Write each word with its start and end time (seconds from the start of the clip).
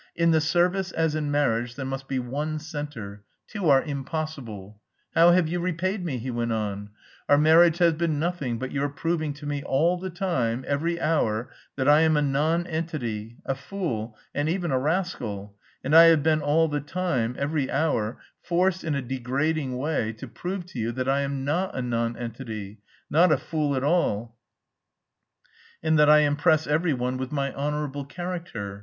In 0.15 0.31
the 0.31 0.41
service, 0.41 0.91
as 0.91 1.13
in 1.13 1.29
marriage, 1.29 1.75
there 1.75 1.85
must 1.85 2.07
be 2.07 2.17
one 2.17 2.57
centre, 2.57 3.23
two 3.47 3.69
are 3.69 3.83
impossible.... 3.83 4.81
How 5.13 5.29
have 5.29 5.47
you 5.47 5.59
repaid 5.59 6.03
me?" 6.03 6.17
he 6.17 6.31
went 6.31 6.51
on. 6.51 6.89
"Our 7.29 7.37
marriage 7.37 7.77
has 7.77 7.93
been 7.93 8.17
nothing 8.17 8.57
but 8.57 8.71
your 8.71 8.89
proving 8.89 9.31
to 9.35 9.45
me 9.45 9.61
all 9.61 9.99
the 9.99 10.09
time, 10.09 10.65
every 10.67 10.99
hour, 10.99 11.51
that 11.75 11.87
I 11.87 11.99
am 12.01 12.17
a 12.17 12.21
nonentity, 12.23 13.37
a 13.45 13.53
fool, 13.53 14.17
and 14.33 14.49
even 14.49 14.71
a 14.71 14.79
rascal, 14.79 15.55
and 15.83 15.95
I 15.95 16.05
have 16.05 16.23
been 16.23 16.41
all 16.41 16.67
the 16.67 16.81
time, 16.81 17.35
every 17.37 17.69
hour, 17.69 18.17
forced 18.41 18.83
in 18.83 18.95
a 18.95 19.03
degrading 19.03 19.77
way 19.77 20.13
to 20.13 20.27
prove 20.27 20.65
to 20.71 20.79
you 20.79 20.91
that 20.93 21.07
I 21.09 21.21
am 21.21 21.45
not 21.45 21.75
a 21.77 21.81
nonentity, 21.83 22.79
not 23.11 23.31
a 23.31 23.37
fool 23.37 23.75
at 23.75 23.83
all, 23.83 24.35
and 25.83 25.99
that 25.99 26.09
I 26.09 26.21
impress 26.21 26.65
every 26.65 26.93
one 26.93 27.17
with 27.17 27.31
my 27.31 27.53
honourable 27.53 28.05
character. 28.05 28.79